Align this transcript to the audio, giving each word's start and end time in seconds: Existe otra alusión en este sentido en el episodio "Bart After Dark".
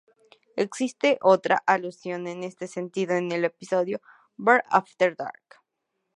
Existe 0.55 1.19
otra 1.21 1.61
alusión 1.67 2.25
en 2.25 2.43
este 2.43 2.65
sentido 2.67 3.13
en 3.13 3.31
el 3.31 3.45
episodio 3.45 4.01
"Bart 4.35 4.65
After 4.71 5.15
Dark". 5.15 5.61